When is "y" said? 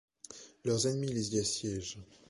1.35-1.39